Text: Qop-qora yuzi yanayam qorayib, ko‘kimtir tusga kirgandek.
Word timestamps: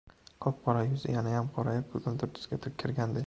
Qop-qora 0.45 0.81
yuzi 0.87 1.13
yanayam 1.17 1.51
qorayib, 1.59 1.87
ko‘kimtir 1.93 2.33
tusga 2.39 2.61
kirgandek. 2.85 3.19